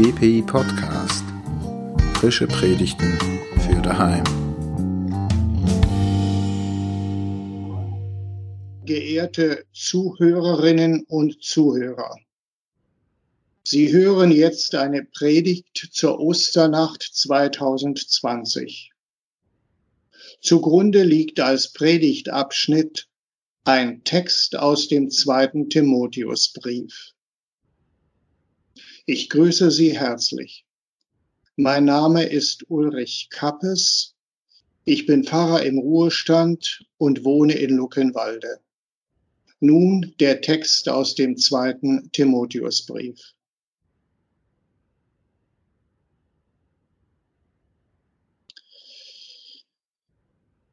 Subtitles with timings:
[0.00, 1.24] GPI Podcast.
[2.14, 3.18] Frische Predigten
[3.66, 4.22] für daheim.
[8.84, 12.14] Geehrte Zuhörerinnen und Zuhörer,
[13.64, 18.92] Sie hören jetzt eine Predigt zur Osternacht 2020.
[20.40, 23.08] Zugrunde liegt als Predigtabschnitt
[23.64, 27.14] ein Text aus dem zweiten Timotheusbrief.
[29.10, 30.66] Ich grüße Sie herzlich.
[31.56, 34.14] Mein Name ist Ulrich Kappes.
[34.84, 38.60] Ich bin Pfarrer im Ruhestand und wohne in Luckenwalde.
[39.60, 43.18] Nun der Text aus dem zweiten Timotheusbrief.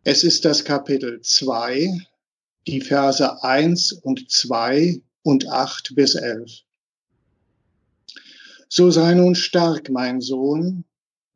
[0.04, 2.06] Es ist das Kapitel 2,
[2.68, 6.65] die Verse 1 und 2 und 8 bis 11.
[8.77, 10.84] So sei nun stark, mein Sohn,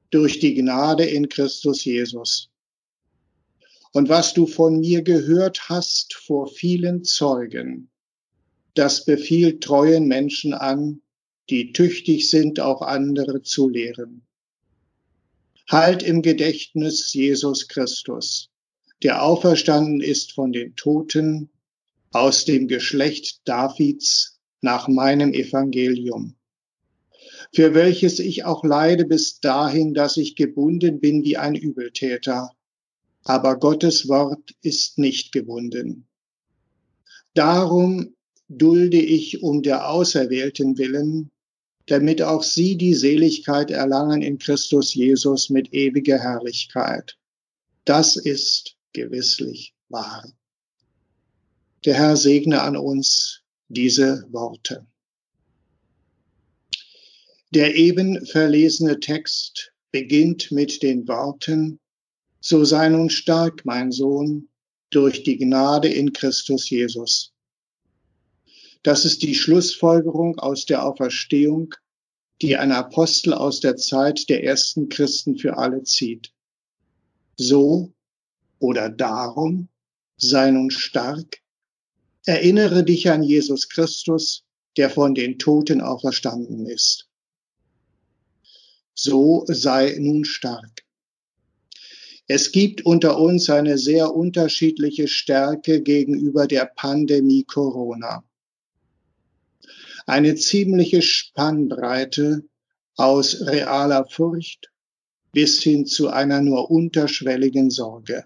[0.09, 2.49] durch die Gnade in Christus Jesus.
[3.93, 7.91] Und was du von mir gehört hast vor vielen Zeugen,
[8.73, 11.01] das befiehlt treuen Menschen an,
[11.49, 14.27] die tüchtig sind, auch andere zu lehren.
[15.69, 18.49] Halt im Gedächtnis Jesus Christus,
[19.01, 21.49] der auferstanden ist von den Toten
[22.11, 26.35] aus dem Geschlecht Davids nach meinem Evangelium
[27.53, 32.51] für welches ich auch leide bis dahin, dass ich gebunden bin wie ein Übeltäter.
[33.23, 36.07] Aber Gottes Wort ist nicht gebunden.
[37.33, 38.15] Darum
[38.47, 41.31] dulde ich um der Auserwählten willen,
[41.85, 47.17] damit auch sie die Seligkeit erlangen in Christus Jesus mit ewiger Herrlichkeit.
[47.85, 50.27] Das ist gewisslich wahr.
[51.85, 54.85] Der Herr segne an uns diese Worte.
[57.51, 61.79] Der eben verlesene Text beginnt mit den Worten,
[62.39, 64.49] so sei nun stark, mein Sohn,
[64.91, 67.33] durch die Gnade in Christus Jesus.
[68.83, 71.73] Das ist die Schlussfolgerung aus der Auferstehung,
[72.39, 76.31] die ein Apostel aus der Zeit der ersten Christen für alle zieht.
[77.35, 77.91] So
[78.59, 79.69] oder darum
[80.17, 81.39] sei nun stark,
[82.25, 84.43] erinnere dich an Jesus Christus,
[84.77, 87.08] der von den Toten auferstanden ist
[89.01, 90.83] so sei nun stark.
[92.27, 98.23] Es gibt unter uns eine sehr unterschiedliche Stärke gegenüber der Pandemie Corona.
[100.05, 102.43] Eine ziemliche Spannbreite
[102.95, 104.69] aus realer Furcht
[105.31, 108.25] bis hin zu einer nur unterschwelligen Sorge.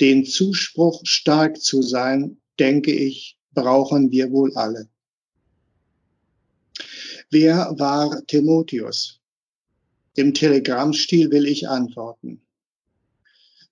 [0.00, 4.88] Den Zuspruch, stark zu sein, denke ich, brauchen wir wohl alle.
[7.30, 9.21] Wer war Timotheus?
[10.14, 12.42] Im Telegrammstil will ich antworten.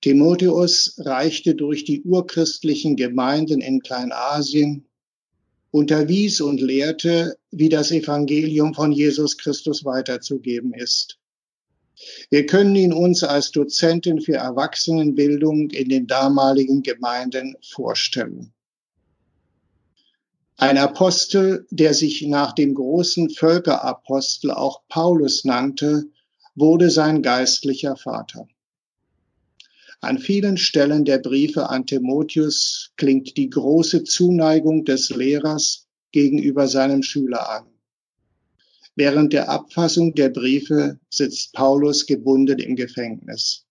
[0.00, 4.86] Timotheus reichte durch die urchristlichen Gemeinden in Kleinasien,
[5.70, 11.18] unterwies und lehrte, wie das Evangelium von Jesus Christus weiterzugeben ist.
[12.30, 18.54] Wir können ihn uns als Dozenten für Erwachsenenbildung in den damaligen Gemeinden vorstellen.
[20.56, 26.06] Ein Apostel, der sich nach dem großen Völkerapostel auch Paulus nannte,
[26.54, 28.46] wurde sein geistlicher Vater.
[30.00, 37.02] An vielen Stellen der Briefe an Timotheus klingt die große Zuneigung des Lehrers gegenüber seinem
[37.02, 37.66] Schüler an.
[38.96, 43.66] Während der Abfassung der Briefe sitzt Paulus gebunden im Gefängnis.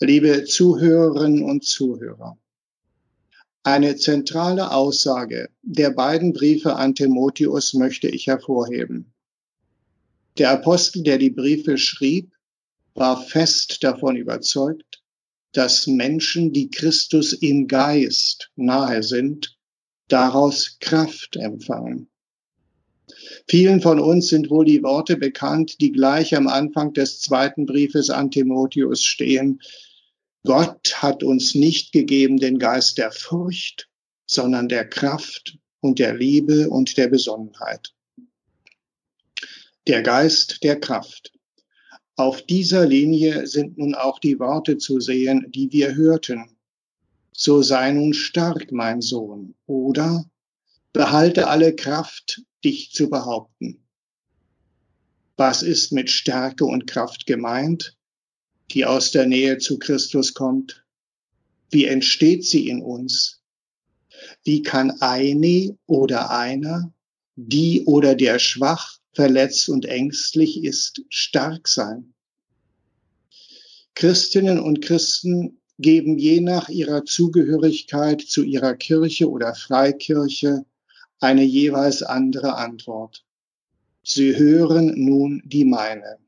[0.00, 2.38] Liebe Zuhörerinnen und Zuhörer,
[3.64, 9.12] eine zentrale Aussage der beiden Briefe an Timotheus möchte ich hervorheben.
[10.38, 12.32] Der Apostel, der die Briefe schrieb,
[12.94, 15.02] war fest davon überzeugt,
[15.52, 19.58] dass Menschen, die Christus im Geist nahe sind,
[20.06, 22.08] daraus Kraft empfangen.
[23.48, 28.08] Vielen von uns sind wohl die Worte bekannt, die gleich am Anfang des zweiten Briefes
[28.08, 29.60] an Timotheus stehen.
[30.44, 33.88] Gott hat uns nicht gegeben den Geist der Furcht,
[34.26, 37.92] sondern der Kraft und der Liebe und der Besonnenheit
[39.88, 41.32] der Geist der Kraft.
[42.14, 46.50] Auf dieser Linie sind nun auch die Worte zu sehen, die wir hörten.
[47.32, 50.28] So sei nun stark, mein Sohn, oder
[50.92, 53.82] behalte alle Kraft, dich zu behaupten.
[55.36, 57.96] Was ist mit Stärke und Kraft gemeint,
[58.72, 60.84] die aus der Nähe zu Christus kommt?
[61.70, 63.40] Wie entsteht sie in uns?
[64.44, 66.92] Wie kann eine oder einer
[67.36, 72.14] die oder der schwach, verletzt und ängstlich ist, stark sein.
[73.96, 80.64] Christinnen und Christen geben je nach ihrer Zugehörigkeit zu ihrer Kirche oder Freikirche
[81.18, 83.24] eine jeweils andere Antwort.
[84.04, 86.18] Sie hören nun die meine.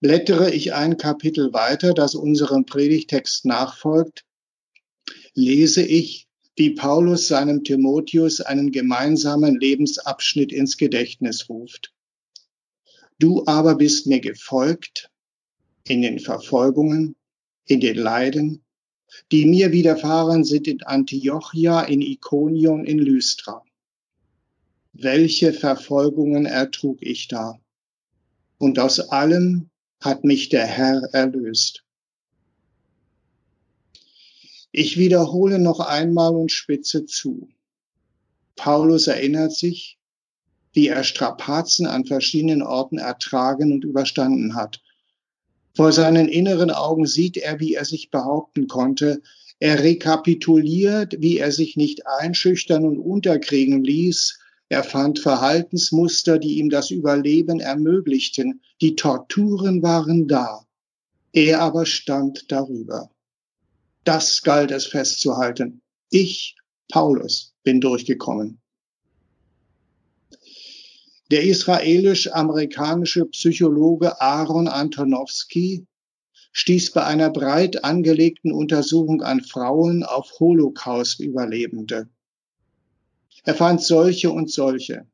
[0.00, 4.24] Blättere ich ein Kapitel weiter, das unserem Predigtext nachfolgt,
[5.34, 6.26] lese ich,
[6.60, 11.94] wie Paulus seinem Timotheus einen gemeinsamen Lebensabschnitt ins Gedächtnis ruft.
[13.18, 15.10] Du aber bist mir gefolgt
[15.84, 17.16] in den Verfolgungen,
[17.64, 18.62] in den Leiden,
[19.32, 23.64] die mir widerfahren sind in Antiochia, in Ikonion, in Lystra.
[24.92, 27.58] Welche Verfolgungen ertrug ich da?
[28.58, 31.84] Und aus allem hat mich der Herr erlöst.
[34.72, 37.48] Ich wiederhole noch einmal und spitze zu.
[38.54, 39.98] Paulus erinnert sich,
[40.72, 44.80] wie er Strapazen an verschiedenen Orten ertragen und überstanden hat.
[45.74, 49.22] Vor seinen inneren Augen sieht er, wie er sich behaupten konnte.
[49.58, 54.38] Er rekapituliert, wie er sich nicht einschüchtern und unterkriegen ließ.
[54.68, 58.60] Er fand Verhaltensmuster, die ihm das Überleben ermöglichten.
[58.80, 60.64] Die Torturen waren da.
[61.32, 63.10] Er aber stand darüber.
[64.04, 65.82] Das galt es festzuhalten.
[66.10, 66.56] Ich,
[66.90, 68.60] Paulus, bin durchgekommen.
[71.30, 75.86] Der israelisch-amerikanische Psychologe Aaron Antonowski
[76.52, 82.08] stieß bei einer breit angelegten Untersuchung an Frauen auf Holocaust-Überlebende.
[83.44, 85.06] Er fand solche und solche.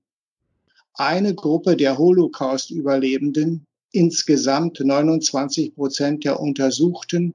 [0.95, 7.35] Eine Gruppe der Holocaust-Überlebenden, insgesamt 29 Prozent der Untersuchten,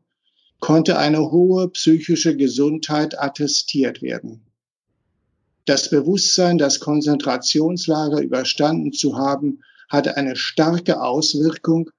[0.61, 4.45] konnte eine hohe psychische Gesundheit attestiert werden.
[5.65, 11.89] Das Bewusstsein, das Konzentrationslager überstanden zu haben, hatte eine starke Auswirkung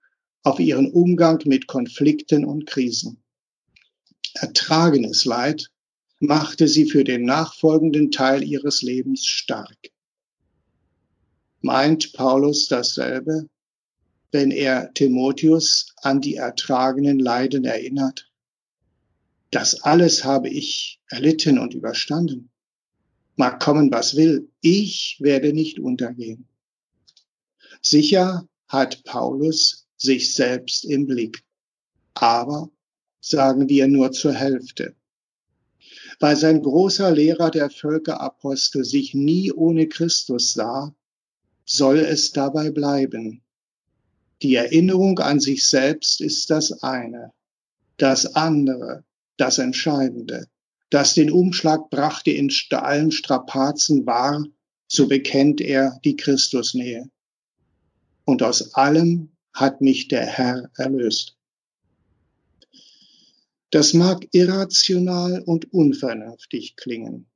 [0.43, 3.23] auf ihren Umgang mit Konflikten und Krisen.
[4.35, 5.69] Ertragenes Leid
[6.21, 9.77] machte sie für den nachfolgenden Teil ihres Lebens stark.
[11.61, 13.49] Meint Paulus dasselbe,
[14.31, 18.32] wenn er Timotheus an die ertragenen Leiden erinnert?
[19.53, 22.51] Das alles habe ich erlitten und überstanden.
[23.37, 26.49] Mag kommen, was will, ich werde nicht untergehen.
[27.83, 31.45] Sicher hat Paulus sich selbst im Blick,
[32.15, 32.71] aber
[33.21, 34.97] sagen wir nur zur Hälfte.
[36.19, 40.95] Weil sein großer Lehrer der Völkerapostel sich nie ohne Christus sah,
[41.67, 43.43] soll es dabei bleiben.
[44.41, 47.35] Die Erinnerung an sich selbst ist das eine.
[47.99, 49.05] Das andere
[49.43, 50.47] das Entscheidende,
[50.89, 54.47] das den Umschlag brachte in allen Strapazen war,
[54.87, 57.11] so bekennt er die Christusnähe.
[58.25, 61.37] Und aus allem hat mich der Herr erlöst.
[63.71, 67.27] Das mag irrational und unvernünftig klingen.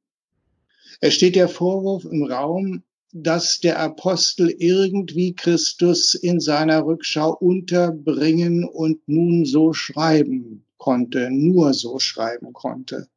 [1.00, 8.62] Es steht der Vorwurf im Raum, dass der Apostel irgendwie Christus in seiner Rückschau unterbringen
[8.64, 13.08] und nun so schreiben konnte, nur so schreiben konnte.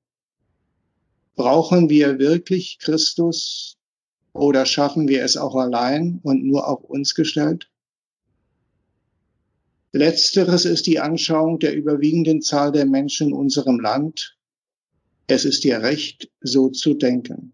[1.35, 3.77] Brauchen wir wirklich Christus
[4.33, 7.69] oder schaffen wir es auch allein und nur auf uns gestellt?
[9.91, 14.35] Letzteres ist die Anschauung der überwiegenden Zahl der Menschen in unserem Land.
[15.27, 17.53] Es ist ihr Recht, so zu denken.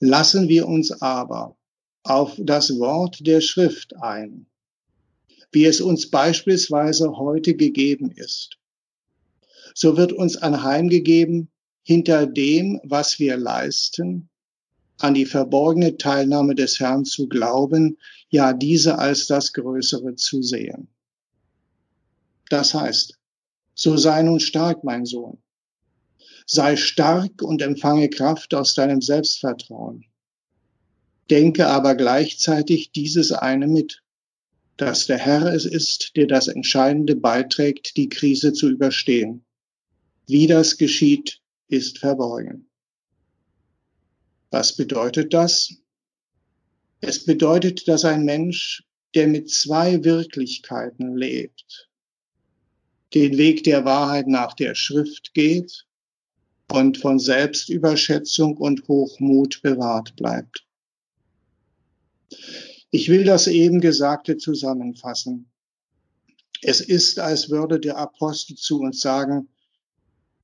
[0.00, 1.54] Lassen wir uns aber
[2.02, 4.46] auf das Wort der Schrift ein,
[5.52, 8.55] wie es uns beispielsweise heute gegeben ist
[9.78, 11.50] so wird uns anheimgegeben,
[11.82, 14.30] hinter dem, was wir leisten,
[14.98, 17.98] an die verborgene Teilnahme des Herrn zu glauben,
[18.30, 20.88] ja diese als das Größere zu sehen.
[22.48, 23.18] Das heißt,
[23.74, 25.42] so sei nun stark, mein Sohn.
[26.46, 30.06] Sei stark und empfange Kraft aus deinem Selbstvertrauen.
[31.28, 34.02] Denke aber gleichzeitig dieses eine mit,
[34.78, 39.45] dass der Herr es ist, der das Entscheidende beiträgt, die Krise zu überstehen.
[40.26, 42.68] Wie das geschieht, ist verborgen.
[44.50, 45.74] Was bedeutet das?
[47.00, 51.88] Es bedeutet, dass ein Mensch, der mit zwei Wirklichkeiten lebt,
[53.14, 55.86] den Weg der Wahrheit nach der Schrift geht
[56.72, 60.66] und von Selbstüberschätzung und Hochmut bewahrt bleibt.
[62.90, 65.50] Ich will das eben Gesagte zusammenfassen.
[66.62, 69.48] Es ist, als würde der Apostel zu uns sagen,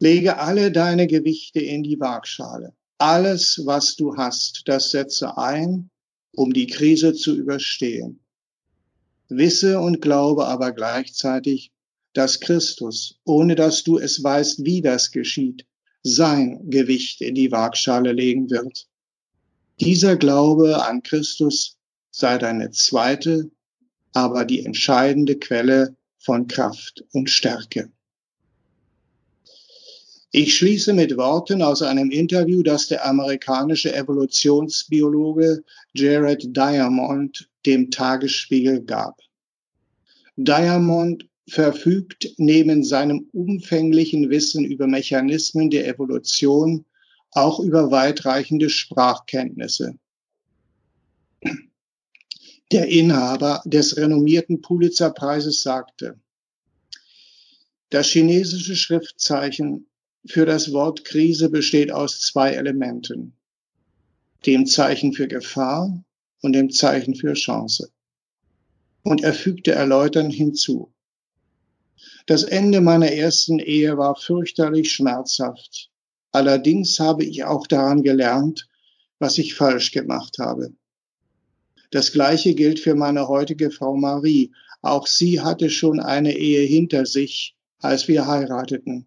[0.02, 2.74] Lege alle deine Gewichte in die Waagschale.
[2.98, 5.90] alles, was du hast, das setze ein,
[6.32, 8.18] um die Krise zu überstehen.
[9.28, 11.70] Wisse und glaube aber gleichzeitig,
[12.14, 15.66] dass Christus, ohne dass du es weißt, wie das geschieht,
[16.02, 18.88] sein Gewicht in die Waagschale legen wird.
[19.78, 21.76] Dieser Glaube an Christus
[22.10, 23.52] sei deine zweite,
[24.12, 27.92] aber die entscheidende Quelle von Kraft und Stärke.
[30.34, 35.62] Ich schließe mit Worten aus einem Interview, das der amerikanische Evolutionsbiologe
[35.92, 39.20] Jared Diamond dem Tagesspiegel gab.
[40.36, 46.86] Diamond verfügt neben seinem umfänglichen Wissen über Mechanismen der Evolution
[47.32, 49.98] auch über weitreichende Sprachkenntnisse.
[52.70, 56.18] Der Inhaber des renommierten Pulitzerpreises sagte,
[57.90, 59.88] das chinesische Schriftzeichen
[60.26, 63.36] für das Wort Krise besteht aus zwei Elementen,
[64.46, 66.04] dem Zeichen für Gefahr
[66.42, 67.90] und dem Zeichen für Chance.
[69.02, 70.92] Und er fügte erläuternd hinzu,
[72.26, 75.90] das Ende meiner ersten Ehe war fürchterlich schmerzhaft.
[76.30, 78.68] Allerdings habe ich auch daran gelernt,
[79.18, 80.72] was ich falsch gemacht habe.
[81.90, 84.52] Das Gleiche gilt für meine heutige Frau Marie.
[84.80, 89.06] Auch sie hatte schon eine Ehe hinter sich, als wir heirateten.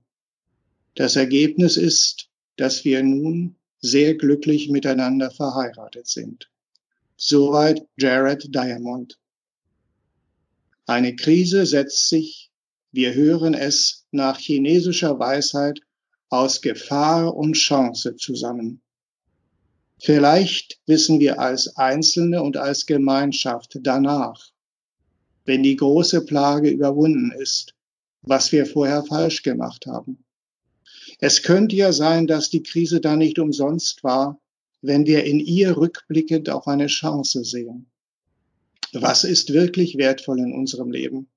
[0.95, 6.49] Das Ergebnis ist, dass wir nun sehr glücklich miteinander verheiratet sind.
[7.17, 9.17] Soweit Jared Diamond.
[10.85, 12.51] Eine Krise setzt sich
[12.95, 15.81] wir hören es nach chinesischer Weisheit
[16.29, 18.81] aus Gefahr und Chance zusammen.
[19.99, 24.49] Vielleicht wissen wir als Einzelne und als Gemeinschaft danach,
[25.43, 27.75] wenn die große Plage überwunden ist,
[28.21, 30.24] was wir vorher falsch gemacht haben.
[31.19, 34.39] Es könnte ja sein, dass die Krise da nicht umsonst war,
[34.81, 37.89] wenn wir in ihr rückblickend auch eine Chance sehen.
[38.93, 41.27] Was ist wirklich wertvoll in unserem Leben?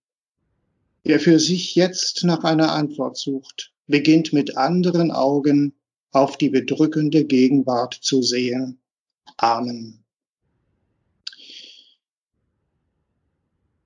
[1.03, 5.75] Wer für sich jetzt nach einer Antwort sucht, beginnt mit anderen Augen
[6.11, 8.79] auf die bedrückende Gegenwart zu sehen.
[9.37, 10.05] Amen.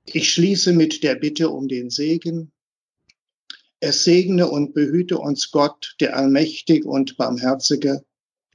[0.07, 2.53] Ich schließe mit der Bitte um den Segen.
[3.85, 8.05] Es segne und behüte uns Gott, der Allmächtig und Barmherzige,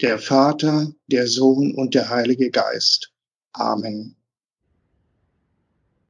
[0.02, 3.12] der Vater, der Sohn und der Heilige Geist.
[3.52, 4.17] Amen.